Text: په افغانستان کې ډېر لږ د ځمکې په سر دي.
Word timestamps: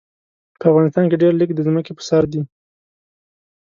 په 0.59 0.65
افغانستان 0.71 1.05
کې 1.09 1.19
ډېر 1.23 1.33
لږ 1.39 1.49
د 1.55 1.59
ځمکې 1.67 1.91
په 1.95 2.03
سر 2.09 2.23
دي. 2.31 2.41